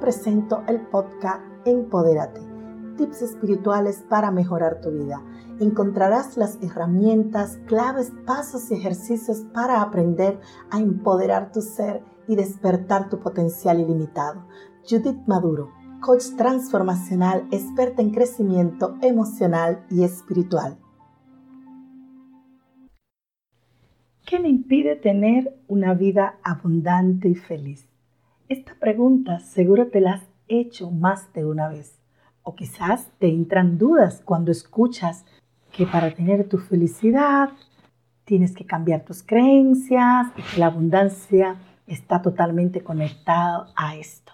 presento 0.00 0.62
el 0.66 0.80
podcast 0.80 1.42
Empodérate, 1.66 2.40
tips 2.96 3.22
espirituales 3.22 4.02
para 4.08 4.30
mejorar 4.30 4.80
tu 4.80 4.90
vida. 4.90 5.22
Encontrarás 5.60 6.38
las 6.38 6.58
herramientas, 6.62 7.58
claves, 7.66 8.10
pasos 8.26 8.70
y 8.70 8.74
ejercicios 8.74 9.44
para 9.52 9.82
aprender 9.82 10.40
a 10.70 10.80
empoderar 10.80 11.52
tu 11.52 11.60
ser 11.60 12.02
y 12.26 12.34
despertar 12.34 13.10
tu 13.10 13.20
potencial 13.20 13.78
ilimitado. 13.78 14.46
Judith 14.88 15.20
Maduro, 15.26 15.70
coach 16.00 16.24
transformacional, 16.36 17.46
experta 17.50 18.00
en 18.00 18.10
crecimiento 18.10 18.96
emocional 19.02 19.84
y 19.90 20.02
espiritual. 20.04 20.78
¿Qué 24.24 24.38
me 24.38 24.48
impide 24.48 24.96
tener 24.96 25.60
una 25.68 25.92
vida 25.92 26.38
abundante 26.42 27.28
y 27.28 27.34
feliz? 27.34 27.89
Esta 28.50 28.74
pregunta 28.74 29.38
seguro 29.38 29.86
te 29.90 30.00
la 30.00 30.14
has 30.14 30.28
hecho 30.48 30.90
más 30.90 31.32
de 31.34 31.44
una 31.44 31.68
vez. 31.68 31.96
O 32.42 32.56
quizás 32.56 33.08
te 33.20 33.28
entran 33.28 33.78
dudas 33.78 34.22
cuando 34.24 34.50
escuchas 34.50 35.24
que 35.70 35.86
para 35.86 36.12
tener 36.12 36.48
tu 36.48 36.58
felicidad 36.58 37.50
tienes 38.24 38.52
que 38.56 38.66
cambiar 38.66 39.04
tus 39.04 39.22
creencias 39.22 40.32
y 40.36 40.42
que 40.42 40.58
la 40.58 40.66
abundancia 40.66 41.58
está 41.86 42.22
totalmente 42.22 42.82
conectada 42.82 43.68
a 43.76 43.94
esto. 43.94 44.32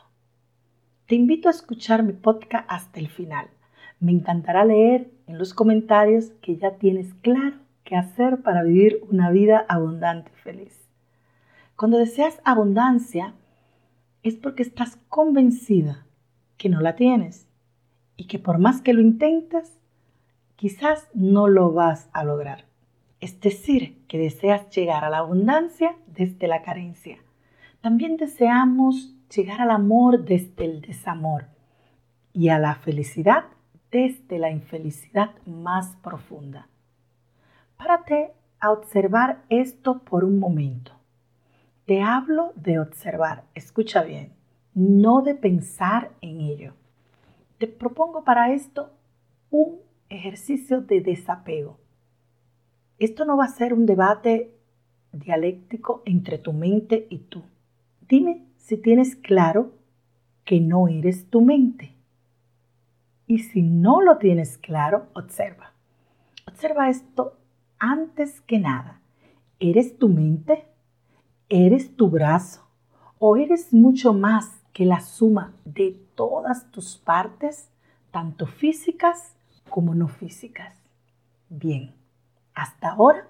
Te 1.04 1.14
invito 1.14 1.48
a 1.48 1.52
escuchar 1.52 2.02
mi 2.02 2.14
podcast 2.14 2.64
hasta 2.70 3.00
el 3.00 3.08
final. 3.08 3.48
Me 4.00 4.12
encantará 4.12 4.64
leer 4.64 5.10
en 5.26 5.36
los 5.36 5.52
comentarios 5.52 6.30
que 6.40 6.56
ya 6.56 6.78
tienes 6.78 7.12
claro 7.20 7.58
qué 7.84 7.96
hacer 7.96 8.40
para 8.40 8.62
vivir 8.62 8.98
una 9.10 9.30
vida 9.30 9.66
abundante 9.68 10.30
y 10.34 10.40
feliz. 10.40 10.88
Cuando 11.76 11.98
deseas 11.98 12.40
abundancia 12.44 13.34
es 14.28 14.34
porque 14.34 14.64
estás 14.64 14.96
convencida 15.08 16.04
que 16.56 16.68
no 16.68 16.80
la 16.80 16.96
tienes 16.96 17.46
y 18.16 18.26
que 18.26 18.40
por 18.40 18.58
más 18.58 18.80
que 18.80 18.92
lo 18.92 19.00
intentas, 19.00 19.78
quizás 20.56 21.08
no 21.14 21.46
lo 21.46 21.72
vas 21.72 22.08
a 22.12 22.24
lograr. 22.24 22.64
Es 23.20 23.40
decir, 23.40 24.02
que 24.08 24.18
deseas 24.18 24.68
llegar 24.70 25.04
a 25.04 25.10
la 25.10 25.18
abundancia 25.18 25.94
desde 26.08 26.48
la 26.48 26.62
carencia. 26.62 27.18
También 27.80 28.16
deseamos 28.16 29.14
llegar 29.32 29.60
al 29.60 29.70
amor 29.70 30.24
desde 30.24 30.64
el 30.64 30.80
desamor 30.80 31.46
y 32.32 32.48
a 32.48 32.58
la 32.58 32.74
felicidad 32.74 33.44
desde 33.92 34.40
la 34.40 34.50
infelicidad 34.50 35.30
más 35.46 35.94
profunda. 36.02 36.66
Párate 37.76 38.32
a 38.58 38.72
observar 38.72 39.44
esto 39.50 40.00
por 40.00 40.24
un 40.24 40.40
momento. 40.40 40.95
Te 41.86 42.02
hablo 42.02 42.52
de 42.56 42.80
observar, 42.80 43.44
escucha 43.54 44.02
bien, 44.02 44.32
no 44.74 45.22
de 45.22 45.36
pensar 45.36 46.10
en 46.20 46.40
ello. 46.40 46.74
Te 47.58 47.68
propongo 47.68 48.24
para 48.24 48.52
esto 48.52 48.90
un 49.50 49.78
ejercicio 50.08 50.80
de 50.80 51.00
desapego. 51.00 51.78
Esto 52.98 53.24
no 53.24 53.36
va 53.36 53.44
a 53.44 53.48
ser 53.48 53.72
un 53.72 53.86
debate 53.86 54.52
dialéctico 55.12 56.02
entre 56.06 56.38
tu 56.38 56.52
mente 56.52 57.06
y 57.08 57.18
tú. 57.18 57.44
Dime 58.08 58.44
si 58.56 58.78
tienes 58.78 59.14
claro 59.14 59.72
que 60.44 60.60
no 60.60 60.88
eres 60.88 61.30
tu 61.30 61.40
mente. 61.40 61.94
Y 63.28 63.38
si 63.38 63.62
no 63.62 64.00
lo 64.00 64.18
tienes 64.18 64.58
claro, 64.58 65.06
observa. 65.14 65.72
Observa 66.48 66.88
esto 66.88 67.38
antes 67.78 68.40
que 68.40 68.58
nada, 68.58 69.00
¿eres 69.60 69.98
tu 69.98 70.08
mente? 70.08 70.64
¿Eres 71.48 71.94
tu 71.94 72.10
brazo? 72.10 72.66
¿O 73.20 73.36
eres 73.36 73.72
mucho 73.72 74.12
más 74.12 74.50
que 74.72 74.84
la 74.84 75.00
suma 75.00 75.52
de 75.64 75.96
todas 76.16 76.72
tus 76.72 76.96
partes, 76.96 77.68
tanto 78.10 78.46
físicas 78.46 79.36
como 79.70 79.94
no 79.94 80.08
físicas? 80.08 80.74
Bien, 81.48 81.94
hasta 82.52 82.90
ahora 82.90 83.28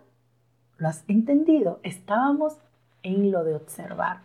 lo 0.79 0.89
has 0.89 1.05
entendido. 1.09 1.79
Estábamos 1.83 2.57
en 3.03 3.31
lo 3.31 3.45
de 3.45 3.55
observar. 3.55 4.21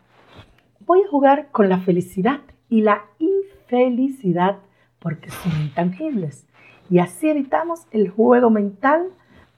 Voy 0.86 1.02
a 1.04 1.10
jugar 1.10 1.52
con 1.52 1.68
la 1.68 1.80
felicidad 1.80 2.40
y 2.70 2.84
la 2.84 3.04
infelicidad 3.20 4.60
porque 5.00 5.30
son 5.32 5.52
intangibles. 5.64 6.48
Y 6.90 7.00
así 7.00 7.30
evitamos 7.30 7.88
el 7.92 8.10
juego 8.10 8.52
mental 8.52 9.10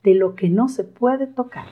de 0.01 0.15
lo 0.15 0.33
que 0.33 0.49
no 0.49 0.69
se 0.69 0.83
puede 0.83 1.27
tocar. 1.27 1.67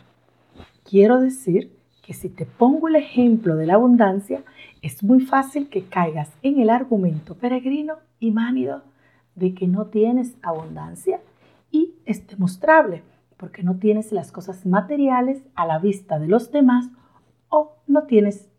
Quiero 0.84 1.20
decir 1.20 1.81
si 2.14 2.30
te 2.30 2.46
pongo 2.46 2.88
el 2.88 2.96
ejemplo 2.96 3.56
de 3.56 3.66
la 3.66 3.76
abundancia, 3.76 4.44
es 4.82 5.04
muy 5.04 5.22
fácil 5.22 5.70
que 5.70 5.86
caigas 5.86 6.32
en 6.42 6.60
el 6.60 6.70
argumento 6.70 7.36
peregrino 7.36 7.96
y 8.20 8.32
mánido 8.32 8.84
de 9.36 9.54
que 9.54 9.68
no 9.68 9.88
tienes 9.88 10.36
abundancia 10.42 11.22
y 11.72 11.94
es 12.06 12.28
demostrable 12.28 13.04
porque 13.38 13.64
no 13.64 13.78
tienes 13.78 14.12
las 14.12 14.32
cosas 14.32 14.66
materiales 14.66 15.42
a 15.56 15.66
la 15.66 15.80
vista 15.80 16.20
de 16.20 16.28
los 16.28 16.52
demás 16.52 16.90
o 17.50 17.78
no 17.88 18.04
tienes 18.04 18.50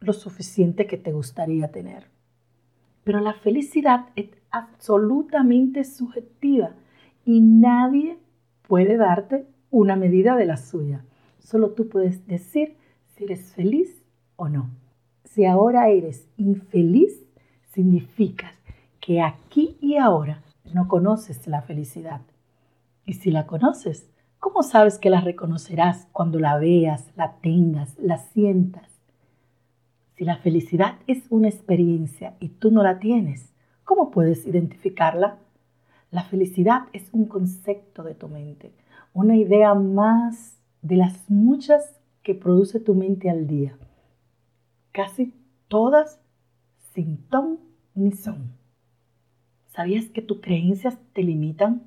lo 0.00 0.12
suficiente 0.12 0.86
que 0.86 0.96
te 0.96 1.12
gustaría 1.12 1.70
tener. 1.70 2.06
Pero 3.04 3.20
la 3.20 3.34
felicidad 3.34 4.06
es 4.16 4.30
absolutamente 4.50 5.84
subjetiva 5.84 6.72
y 7.24 7.40
nadie 7.40 8.18
puede 8.66 8.96
darte 8.96 9.46
una 9.70 9.96
medida 9.96 10.36
de 10.36 10.46
la 10.46 10.56
suya. 10.56 11.04
Solo 11.38 11.70
tú 11.70 11.88
puedes 11.88 12.26
decir 12.26 12.76
eres 13.20 13.52
feliz 13.52 14.02
o 14.36 14.48
no. 14.48 14.70
Si 15.24 15.44
ahora 15.44 15.88
eres 15.88 16.26
infeliz, 16.36 17.22
significa 17.72 18.52
que 19.00 19.20
aquí 19.20 19.76
y 19.80 19.96
ahora 19.96 20.42
no 20.72 20.88
conoces 20.88 21.46
la 21.46 21.62
felicidad. 21.62 22.20
Y 23.04 23.14
si 23.14 23.30
la 23.30 23.46
conoces, 23.46 24.10
¿cómo 24.38 24.62
sabes 24.62 24.98
que 24.98 25.10
la 25.10 25.20
reconocerás 25.20 26.08
cuando 26.12 26.38
la 26.38 26.58
veas, 26.58 27.10
la 27.16 27.36
tengas, 27.40 27.98
la 27.98 28.18
sientas? 28.18 28.88
Si 30.16 30.24
la 30.24 30.36
felicidad 30.36 30.98
es 31.06 31.24
una 31.30 31.48
experiencia 31.48 32.34
y 32.40 32.48
tú 32.48 32.70
no 32.70 32.82
la 32.82 32.98
tienes, 32.98 33.52
¿cómo 33.84 34.10
puedes 34.10 34.46
identificarla? 34.46 35.38
La 36.10 36.24
felicidad 36.24 36.82
es 36.92 37.08
un 37.12 37.26
concepto 37.26 38.02
de 38.02 38.14
tu 38.14 38.28
mente, 38.28 38.72
una 39.12 39.36
idea 39.36 39.74
más 39.74 40.58
de 40.82 40.96
las 40.96 41.30
muchas 41.30 41.99
que 42.22 42.34
produce 42.34 42.80
tu 42.80 42.94
mente 42.94 43.30
al 43.30 43.46
día. 43.46 43.76
Casi 44.92 45.34
todas 45.68 46.20
sin 46.94 47.18
ton 47.28 47.60
ni 47.94 48.12
son. 48.12 48.52
¿Sabías 49.68 50.06
que 50.06 50.22
tus 50.22 50.40
creencias 50.40 50.98
te 51.12 51.22
limitan? 51.22 51.82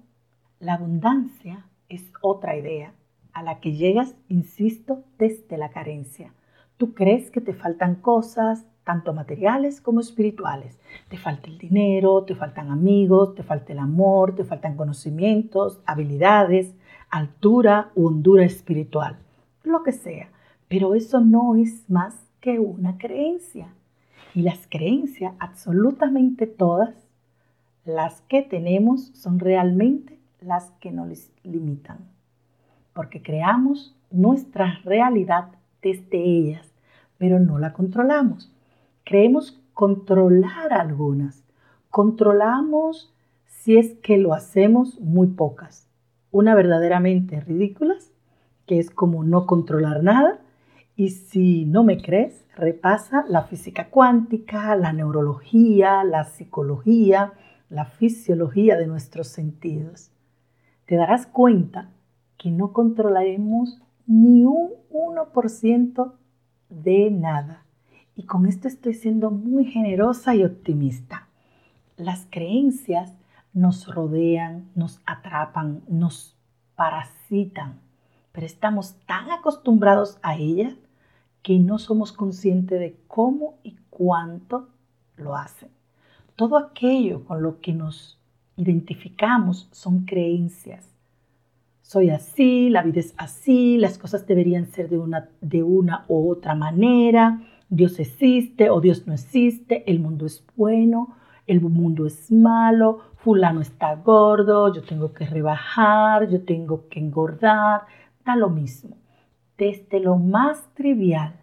La 0.60 0.76
abundancia 0.76 1.66
es 1.90 2.12
otra 2.22 2.58
idea 2.58 2.94
a 3.34 3.44
la 3.44 3.60
que 3.60 3.74
llegas, 3.74 4.16
insisto, 4.30 5.04
desde 5.18 5.58
la 5.58 5.70
carencia. 5.70 6.34
Tú 6.78 6.94
crees 6.94 7.32
que 7.32 7.42
te 7.42 7.54
faltan 7.54 7.96
cosas, 7.96 8.66
tanto 8.84 9.14
materiales 9.14 9.82
como 9.82 10.00
espirituales. 10.00 10.80
Te 11.10 11.18
falta 11.18 11.48
el 11.48 11.58
dinero, 11.58 12.24
te 12.24 12.36
faltan 12.36 12.70
amigos, 12.70 13.36
te 13.36 13.44
falta 13.44 13.74
el 13.74 13.80
amor, 13.80 14.36
te 14.36 14.44
faltan 14.44 14.76
conocimientos, 14.76 15.82
habilidades, 15.86 16.74
altura 17.10 17.92
u 17.96 18.08
hondura 18.08 18.44
espiritual, 18.44 19.18
lo 19.64 19.84
que 19.84 19.92
sea. 19.92 20.30
Pero 20.68 20.96
eso 20.96 21.20
no 21.22 21.56
es 21.56 21.90
más 21.90 22.16
que 22.40 22.60
una 22.60 22.98
creencia. 22.98 23.74
Y 24.36 24.42
las 24.42 24.68
creencias, 24.70 25.34
absolutamente 25.40 26.48
todas, 26.48 26.96
las 27.86 28.22
que 28.22 28.42
tenemos 28.42 29.12
son 29.14 29.40
realmente 29.40 30.20
las 30.42 30.72
que 30.80 30.92
nos 30.92 31.32
limitan. 31.44 32.00
Porque 32.94 33.22
creamos 33.22 33.96
nuestra 34.12 34.80
realidad 34.84 35.50
desde 35.82 36.24
ellas, 36.24 36.72
pero 37.18 37.40
no 37.40 37.60
la 37.60 37.74
controlamos. 37.74 38.52
Creemos 39.04 39.60
controlar 39.74 40.74
algunas. 40.74 41.44
Controlamos 41.90 43.14
si 43.46 43.78
es 43.78 43.94
que 43.96 44.18
lo 44.18 44.34
hacemos 44.34 45.00
muy 45.00 45.28
pocas. 45.28 45.88
Una 46.32 46.56
verdaderamente 46.56 47.40
ridículas, 47.42 48.13
que 48.66 48.80
es 48.80 48.90
como 48.90 49.24
no 49.24 49.46
controlar 49.46 50.04
nada. 50.04 50.40
Y 50.96 51.10
si 51.10 51.66
no 51.66 51.84
me 51.84 52.02
crees, 52.02 52.46
repasa 52.56 53.26
la 53.28 53.44
física 53.44 53.90
cuántica, 53.90 54.76
la 54.76 54.94
neurología, 54.94 56.04
la 56.04 56.24
psicología, 56.26 57.34
la 57.70 57.86
fisiología 57.86 58.78
de 58.78 58.88
nuestros 58.88 59.28
sentidos. 59.28 60.12
Te 60.86 60.96
darás 60.96 61.26
cuenta 61.26 61.90
que 62.38 62.52
no 62.52 62.74
controlaremos 62.74 63.82
ni 64.06 64.46
un 64.46 64.72
1% 64.92 66.14
de 66.70 67.12
nada. 67.12 67.66
Y 68.16 68.26
con 68.26 68.46
esto 68.46 68.68
estoy 68.68 68.94
siendo 68.94 69.32
muy 69.32 69.66
generosa 69.66 70.36
y 70.36 70.44
optimista. 70.44 71.30
Las 71.98 72.28
creencias 72.30 73.14
nos 73.54 73.88
rodean, 73.94 74.70
nos 74.76 75.02
atrapan, 75.06 75.82
nos 75.88 76.38
parasitan, 76.76 77.80
pero 78.34 78.46
estamos 78.46 78.96
tan 79.06 79.32
acostumbrados 79.32 80.18
a 80.22 80.36
ellas 80.36 80.76
que 81.42 81.60
no 81.60 81.78
somos 81.78 82.12
conscientes 82.12 82.80
de 82.80 82.98
cómo 83.08 83.60
y 83.64 83.78
cuánto 83.90 84.68
lo 85.16 85.36
hacen. 85.36 85.70
Todo 86.36 86.58
aquello 86.58 87.24
con 87.26 87.44
lo 87.44 87.62
que 87.62 87.74
nos 87.74 88.20
identificamos 88.58 89.70
son 89.72 90.06
creencias. 90.06 90.90
Soy 91.82 92.10
así, 92.10 92.70
la 92.70 92.82
vida 92.82 93.02
es 93.02 93.14
así, 93.18 93.78
las 93.78 93.98
cosas 94.00 94.26
deberían 94.26 94.66
ser 94.66 94.90
de 94.90 94.98
una, 94.98 95.30
de 95.42 95.62
una 95.62 96.06
u 96.08 96.32
otra 96.32 96.56
manera, 96.56 97.42
Dios 97.70 98.00
existe 98.00 98.70
o 98.70 98.82
Dios 98.82 99.06
no 99.06 99.14
existe, 99.14 99.84
el 99.90 100.00
mundo 100.00 100.26
es 100.26 100.44
bueno, 100.56 101.16
el 101.46 101.62
mundo 101.62 102.06
es 102.06 102.32
malo, 102.32 103.00
fulano 103.18 103.62
está 103.62 103.96
gordo, 103.96 104.74
yo 104.74 104.82
tengo 104.82 105.14
que 105.14 105.26
rebajar, 105.26 106.30
yo 106.30 106.44
tengo 106.44 106.88
que 106.88 107.00
engordar, 107.00 107.82
da 108.26 108.36
lo 108.36 108.50
mismo. 108.50 108.98
Desde 109.58 110.00
lo 110.00 110.18
más 110.18 110.74
trivial 110.74 111.40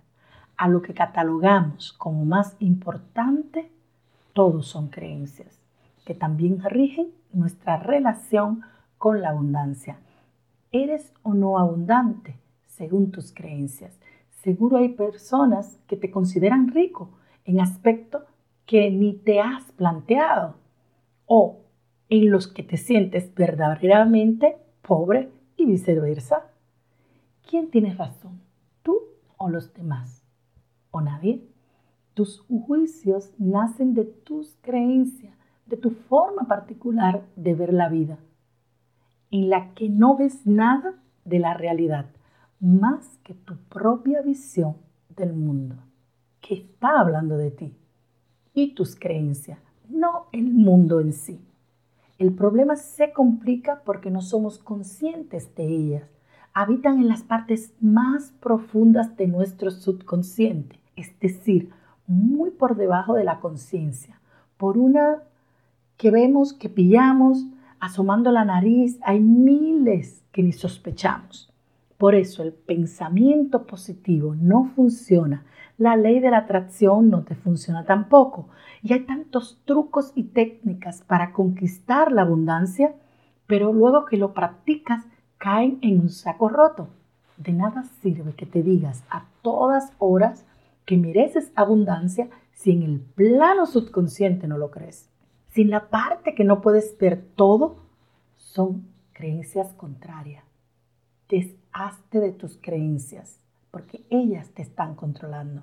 a 0.57 0.69
lo 0.69 0.83
que 0.83 0.95
catalogamos 0.95 1.93
como 1.93 2.25
más 2.25 2.57
importante, 2.59 3.71
todos 4.33 4.67
son 4.67 4.89
creencias 4.89 5.61
que 6.05 6.15
también 6.15 6.63
rigen 6.65 7.13
nuestra 7.33 7.77
relación 7.77 8.63
con 8.99 9.21
la 9.21 9.31
abundancia. 9.31 9.99
¿Eres 10.73 11.13
o 11.23 11.35
no 11.35 11.59
abundante 11.59 12.37
según 12.67 13.11
tus 13.11 13.33
creencias? 13.33 13.99
Seguro 14.43 14.79
hay 14.79 14.91
personas 14.91 15.79
que 15.87 15.97
te 15.97 16.11
consideran 16.11 16.69
rico 16.69 17.11
en 17.45 17.61
aspectos 17.61 18.25
que 18.67 18.91
ni 18.91 19.15
te 19.15 19.41
has 19.41 19.65
planteado 19.73 20.55
o 21.27 21.61
en 22.09 22.31
los 22.31 22.49
que 22.49 22.63
te 22.63 22.77
sientes 22.77 23.35
verdaderamente 23.35 24.57
pobre 24.83 25.31
y 25.57 25.67
viceversa. 25.67 26.50
¿Quién 27.51 27.69
tiene 27.73 27.93
razón? 27.95 28.41
¿Tú 28.85 28.97
o 29.37 29.49
los 29.49 29.75
demás? 29.75 30.23
¿O 30.93 31.01
nadie? 31.01 31.49
Tus 32.15 32.43
juicios 32.43 33.35
nacen 33.39 33.93
de 33.93 34.05
tus 34.05 34.57
creencias, 34.61 35.37
de 35.67 35.77
tu 35.77 35.91
forma 35.91 36.47
particular 36.47 37.27
de 37.35 37.55
ver 37.55 37.73
la 37.73 37.89
vida, 37.89 38.19
en 39.33 39.51
la 39.51 39.75
que 39.75 39.89
no 39.89 40.17
ves 40.17 40.47
nada 40.47 41.03
de 41.25 41.41
la 41.41 41.55
realidad, 41.55 42.07
más 42.61 43.19
que 43.25 43.35
tu 43.35 43.57
propia 43.69 44.23
visión 44.23 44.77
del 45.17 45.33
mundo, 45.33 45.75
que 46.41 46.55
está 46.55 47.01
hablando 47.01 47.37
de 47.37 47.51
ti 47.51 47.77
y 48.55 48.77
tus 48.77 48.95
creencias, 48.95 49.59
no 49.89 50.29
el 50.31 50.53
mundo 50.53 51.01
en 51.01 51.13
sí. 51.13 51.45
El 52.17 52.33
problema 52.33 52.77
se 52.77 53.13
complica 53.13 53.83
porque 53.85 54.09
no 54.09 54.21
somos 54.21 54.59
conscientes 54.59 55.53
de 55.57 55.67
ellas. 55.67 56.20
Habitan 56.53 56.99
en 56.99 57.09
las 57.09 57.23
partes 57.23 57.73
más 57.81 58.33
profundas 58.41 59.17
de 59.17 59.27
nuestro 59.27 59.71
subconsciente, 59.71 60.81
es 60.97 61.19
decir, 61.21 61.71
muy 62.07 62.51
por 62.51 62.77
debajo 62.77 63.15
de 63.15 63.25
la 63.25 63.39
conciencia, 63.39 64.21
por 64.57 64.77
una 64.77 65.23
que 65.97 66.11
vemos, 66.11 66.53
que 66.53 66.69
pillamos, 66.69 67.47
asomando 67.79 68.33
la 68.33 68.45
nariz, 68.45 68.99
hay 69.03 69.21
miles 69.21 70.25
que 70.33 70.43
ni 70.43 70.53
sospechamos. 70.53 71.53
Por 71.99 72.15
eso 72.15 72.43
el 72.43 72.53
pensamiento 72.53 73.67
positivo 73.67 74.35
no 74.35 74.65
funciona. 74.75 75.45
La 75.77 75.97
ley 75.97 76.21
de 76.21 76.31
la 76.31 76.39
atracción 76.39 77.11
no 77.11 77.25
te 77.25 77.35
funciona 77.35 77.85
tampoco. 77.85 78.49
Y 78.83 78.95
hay 78.95 79.01
tantos 79.01 79.61
trucos 79.67 80.13
y 80.15 80.25
técnicas 80.25 81.03
para 81.03 81.33
conquistar 81.33 82.11
la 82.11 82.23
abundancia, 82.23 82.95
pero 83.47 83.73
luego 83.73 84.07
que 84.07 84.17
lo 84.17 84.33
practicas 84.33 85.05
caen 85.41 85.79
en 85.81 86.01
un 86.01 86.11
saco 86.11 86.51
roto. 86.51 86.89
De 87.39 87.53
nada 87.53 87.85
sirve 88.03 88.35
que 88.35 88.45
te 88.45 88.63
digas 88.63 89.03
a 89.09 89.25
todas 89.41 89.91
horas 89.99 90.45
que 90.85 90.99
mereces 90.99 91.51
abundancia 91.55 92.29
si 92.53 92.73
en 92.73 92.83
el 92.83 93.01
plano 93.01 93.65
subconsciente 93.65 94.47
no 94.47 94.59
lo 94.59 94.71
crees. 94.71 95.09
Sin 95.49 95.71
la 95.71 95.89
parte 95.89 96.35
que 96.35 96.45
no 96.45 96.61
puedes 96.61 96.97
ver 96.99 97.25
todo, 97.35 97.79
son 98.37 98.87
creencias 99.13 99.73
contrarias. 99.73 100.45
Deshazte 101.29 102.21
de 102.21 102.33
tus 102.33 102.59
creencias, 102.61 103.41
porque 103.71 104.05
ellas 104.11 104.51
te 104.51 104.61
están 104.61 104.95
controlando. 104.95 105.63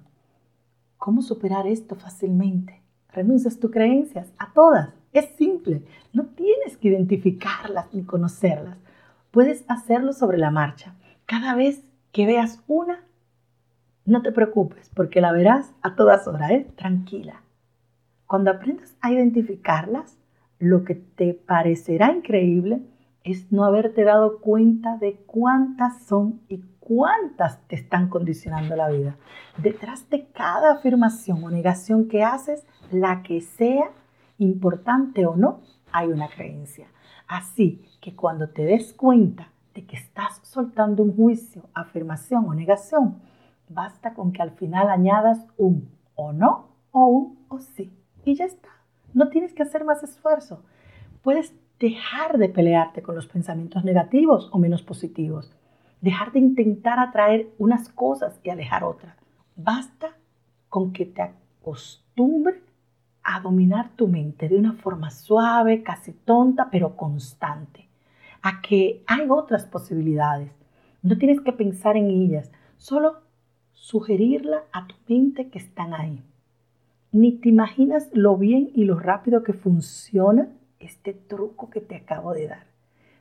¿Cómo 0.97 1.21
superar 1.21 1.67
esto 1.67 1.95
fácilmente? 1.95 2.81
Renuncias 3.09 3.59
tus 3.59 3.69
creencias 3.69 4.27
a 4.39 4.51
todas. 4.53 4.89
Es 5.13 5.29
simple. 5.37 5.83
No 6.13 6.25
tienes 6.25 6.77
que 6.77 6.87
identificarlas 6.87 7.93
ni 7.93 8.03
conocerlas. 8.03 8.77
Puedes 9.37 9.65
hacerlo 9.67 10.13
sobre 10.13 10.39
la 10.39 10.49
marcha. 10.49 10.95
Cada 11.27 11.53
vez 11.53 11.83
que 12.11 12.25
veas 12.25 12.63
una, 12.65 13.03
no 14.03 14.23
te 14.23 14.31
preocupes 14.31 14.89
porque 14.95 15.21
la 15.21 15.31
verás 15.31 15.75
a 15.83 15.93
todas 15.93 16.27
horas, 16.27 16.49
¿eh? 16.49 16.67
tranquila. 16.75 17.43
Cuando 18.25 18.49
aprendas 18.49 18.97
a 18.99 19.11
identificarlas, 19.11 20.17
lo 20.57 20.83
que 20.83 20.95
te 20.95 21.35
parecerá 21.35 22.11
increíble 22.13 22.81
es 23.23 23.51
no 23.51 23.63
haberte 23.63 24.05
dado 24.05 24.39
cuenta 24.39 24.97
de 24.97 25.17
cuántas 25.27 26.01
son 26.07 26.41
y 26.47 26.63
cuántas 26.79 27.59
te 27.67 27.75
están 27.75 28.09
condicionando 28.09 28.75
la 28.75 28.89
vida. 28.89 29.17
Detrás 29.59 30.09
de 30.09 30.25
cada 30.29 30.71
afirmación 30.71 31.43
o 31.43 31.51
negación 31.51 32.07
que 32.07 32.23
haces, 32.23 32.65
la 32.89 33.21
que 33.21 33.41
sea, 33.41 33.91
importante 34.39 35.27
o 35.27 35.35
no, 35.35 35.61
hay 35.91 36.07
una 36.07 36.27
creencia. 36.27 36.87
Así 37.27 37.85
que 38.01 38.15
cuando 38.15 38.49
te 38.49 38.63
des 38.63 38.93
cuenta 38.93 39.51
de 39.73 39.85
que 39.85 39.97
estás 39.97 40.39
soltando 40.43 41.03
un 41.03 41.15
juicio, 41.15 41.69
afirmación 41.73 42.45
o 42.47 42.53
negación, 42.53 43.21
Basta 43.69 44.13
con 44.13 44.31
que 44.31 44.41
al 44.41 44.51
final 44.51 44.89
añadas 44.89 45.45
un 45.57 45.89
o 46.15 46.31
no 46.31 46.69
o 46.91 47.05
un 47.07 47.39
o 47.49 47.59
sí. 47.59 47.91
Y 48.23 48.35
ya 48.35 48.45
está. 48.45 48.69
No 49.13 49.29
tienes 49.29 49.53
que 49.53 49.63
hacer 49.63 49.83
más 49.83 50.03
esfuerzo. 50.03 50.63
Puedes 51.21 51.53
dejar 51.79 52.37
de 52.37 52.49
pelearte 52.49 53.01
con 53.01 53.15
los 53.15 53.27
pensamientos 53.27 53.83
negativos 53.83 54.49
o 54.53 54.57
menos 54.57 54.83
positivos. 54.83 55.53
Dejar 55.99 56.31
de 56.31 56.39
intentar 56.39 56.99
atraer 56.99 57.49
unas 57.57 57.89
cosas 57.89 58.39
y 58.43 58.49
alejar 58.49 58.83
otras. 58.83 59.17
Basta 59.55 60.15
con 60.69 60.93
que 60.93 61.05
te 61.05 61.21
acostumbres 61.21 62.61
a 63.29 63.41
dominar 63.41 63.89
tu 63.97 64.07
mente 64.07 64.47
de 64.47 64.55
una 64.55 64.71
forma 64.71 65.11
suave, 65.11 65.83
casi 65.83 66.13
tonta, 66.13 66.69
pero 66.71 66.95
constante. 66.95 67.89
A 68.41 68.61
que 68.61 69.03
hay 69.05 69.25
otras 69.27 69.65
posibilidades. 69.65 70.49
No 71.03 71.17
tienes 71.17 71.41
que 71.41 71.51
pensar 71.51 71.97
en 71.97 72.09
ellas. 72.09 72.49
Solo 72.77 73.17
sugerirla 73.73 74.63
a 74.71 74.87
tu 74.87 74.95
mente 75.09 75.49
que 75.49 75.59
están 75.59 75.93
ahí. 75.93 76.23
Ni 77.11 77.33
te 77.33 77.49
imaginas 77.49 78.09
lo 78.13 78.37
bien 78.37 78.71
y 78.73 78.85
lo 78.85 78.97
rápido 78.97 79.43
que 79.43 79.51
funciona 79.51 80.47
este 80.79 81.11
truco 81.11 81.69
que 81.69 81.81
te 81.81 81.95
acabo 81.95 82.31
de 82.33 82.47
dar. 82.47 82.67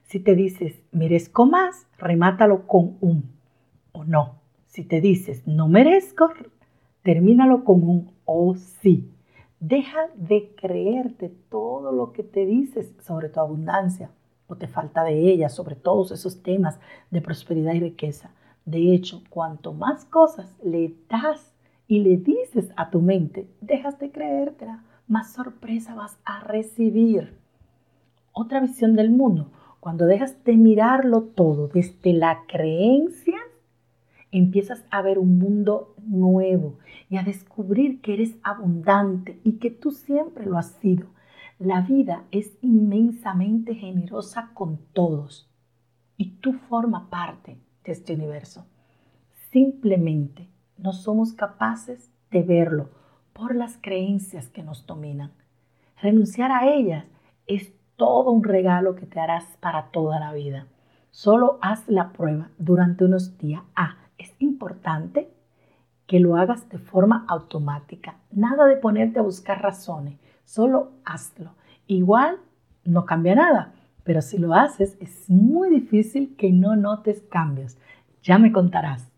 Si 0.05 0.21
te 0.21 0.37
dices, 0.37 0.85
merezco 0.93 1.47
más, 1.47 1.89
remátalo 1.99 2.69
con 2.69 2.97
un 3.01 3.33
o 3.91 4.05
no. 4.05 4.37
Si 4.69 4.85
te 4.85 5.01
dices, 5.01 5.49
no 5.49 5.67
merezco, 5.67 6.31
termínalo 7.03 7.65
con 7.65 7.83
un 7.83 8.13
o 8.25 8.55
sí. 8.55 9.11
Deja 9.69 10.07
de 10.15 10.55
creerte 10.55 11.29
todo 11.51 11.91
lo 11.91 12.13
que 12.13 12.23
te 12.23 12.47
dices 12.47 12.95
sobre 13.05 13.29
tu 13.29 13.41
abundancia 13.41 14.13
o 14.47 14.55
te 14.55 14.69
falta 14.69 15.03
de 15.03 15.29
ella, 15.29 15.49
sobre 15.49 15.75
todos 15.75 16.13
esos 16.13 16.41
temas 16.45 16.79
de 17.11 17.21
prosperidad 17.21 17.73
y 17.73 17.81
riqueza. 17.81 18.31
De 18.65 18.95
hecho, 18.95 19.25
cuanto 19.29 19.73
más 19.73 20.05
cosas 20.05 20.57
le 20.63 20.95
das 21.11 21.53
y 21.89 21.99
le 21.99 22.17
dices 22.17 22.71
a 22.77 22.91
tu 22.91 23.01
mente, 23.01 23.51
dejas 23.61 23.99
de 23.99 24.13
creértela, 24.13 24.85
más 25.09 25.33
sorpresa 25.33 25.97
vas 25.97 26.17
a 26.25 26.45
recibir. 26.45 27.37
Otra 28.31 28.61
visión 28.61 28.95
del 28.95 29.11
mundo, 29.11 29.51
cuando 29.81 30.07
dejas 30.07 30.45
de 30.45 30.57
mirarlo 30.57 31.23
todo 31.23 31.67
desde 31.67 32.13
la 32.13 32.45
creencia, 32.47 33.39
empiezas 34.39 34.85
a 34.91 35.03
ver 35.03 35.19
un 35.19 35.39
mundo 35.39 35.95
nuevo 36.07 36.79
y 37.09 37.17
a 37.17 37.23
descubrir 37.23 38.01
que 38.01 38.15
eres 38.15 38.37
abundante 38.43 39.41
y 39.45 39.59
que 39.59 39.71
tú 39.71 39.91
siempre 39.91 40.47
lo 40.47 40.59
has 40.59 40.73
sido. 40.81 41.07
La 41.59 41.81
vida 41.81 42.25
es 42.31 42.57
inmensamente 42.61 43.75
generosa 43.75 44.51
con 44.55 44.79
todos 44.93 45.51
y 46.17 46.33
tú 46.41 46.53
formas 46.53 47.05
parte 47.09 47.59
este 47.93 48.15
universo. 48.15 48.67
Simplemente 49.51 50.49
no 50.77 50.93
somos 50.93 51.33
capaces 51.33 52.11
de 52.31 52.43
verlo 52.43 52.91
por 53.33 53.55
las 53.55 53.79
creencias 53.81 54.49
que 54.49 54.63
nos 54.63 54.87
dominan. 54.87 55.33
Renunciar 56.01 56.53
a 56.53 56.69
ellas 56.69 57.05
es 57.47 57.73
todo 57.97 58.31
un 58.31 58.45
regalo 58.45 58.95
que 58.95 59.07
te 59.07 59.21
harás 59.21 59.45
para 59.61 59.91
toda 59.91 60.21
la 60.21 60.33
vida. 60.33 60.67
Solo 61.11 61.59
haz 61.63 61.89
la 61.89 62.13
prueba 62.13 62.51
durante 62.59 63.05
unos 63.05 63.39
días. 63.39 63.63
Ah, 63.75 63.97
es 64.19 64.33
importante 64.39 65.31
que 66.07 66.21
lo 66.21 66.37
hagas 66.37 66.69
de 66.69 66.79
forma 66.79 67.25
automática. 67.29 68.17
Nada 68.31 68.67
de 68.67 68.77
ponerte 68.77 69.19
a 69.19 69.23
buscar 69.23 69.63
razones. 69.63 70.19
Solo 70.45 70.93
hazlo. 71.05 71.53
Igual 71.87 72.39
no 72.85 73.05
cambia 73.05 73.35
nada, 73.35 73.75
pero 74.05 74.23
si 74.23 74.39
lo 74.39 74.55
haces, 74.55 74.97
es 75.01 75.29
muy 75.29 75.71
difícil 75.71 76.37
que 76.37 76.53
no 76.53 76.77
notes 76.77 77.23
cambios. 77.29 77.77
Ya 78.23 78.39
me 78.39 78.53
contarás. 78.53 79.11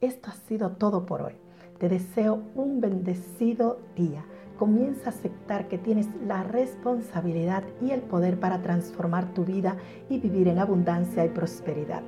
Esto 0.00 0.30
ha 0.30 0.34
sido 0.34 0.70
todo 0.70 1.06
por 1.06 1.22
hoy. 1.22 1.34
Te 1.78 1.88
deseo 1.88 2.42
un 2.54 2.80
bendecido 2.80 3.80
día 3.96 4.24
comienza 4.62 5.06
a 5.06 5.12
aceptar 5.12 5.66
que 5.66 5.76
tienes 5.76 6.06
la 6.24 6.44
responsabilidad 6.44 7.64
y 7.80 7.90
el 7.90 8.00
poder 8.00 8.38
para 8.38 8.62
transformar 8.62 9.34
tu 9.34 9.44
vida 9.44 9.76
y 10.08 10.20
vivir 10.20 10.46
en 10.46 10.60
abundancia 10.60 11.24
y 11.24 11.30
prosperidad. 11.30 12.02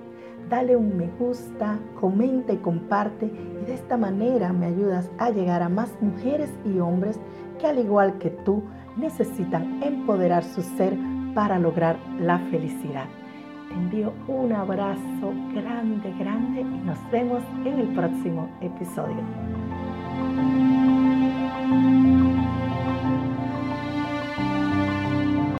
Dale 0.48 0.76
un 0.76 0.96
me 0.96 1.08
gusta, 1.18 1.78
comenta 1.98 2.52
y 2.52 2.58
comparte 2.58 3.26
y 3.26 3.64
de 3.66 3.74
esta 3.74 3.96
manera 3.96 4.52
me 4.52 4.66
ayudas 4.66 5.10
a 5.18 5.30
llegar 5.30 5.62
a 5.62 5.68
más 5.68 5.90
mujeres 6.00 6.50
y 6.64 6.78
hombres 6.78 7.18
que 7.58 7.66
al 7.66 7.78
igual 7.78 8.18
que 8.18 8.30
tú 8.30 8.62
necesitan 8.96 9.82
empoderar 9.82 10.44
su 10.44 10.62
ser 10.62 10.96
para 11.34 11.58
lograr 11.58 11.96
la 12.20 12.38
felicidad. 12.50 13.06
Te 13.68 13.74
envío 13.74 14.12
un 14.28 14.52
abrazo 14.52 15.32
grande, 15.54 16.12
grande 16.18 16.60
y 16.60 16.86
nos 16.86 16.98
vemos 17.10 17.42
en 17.64 17.78
el 17.78 17.88
próximo 17.94 18.48
episodio. 18.60 19.16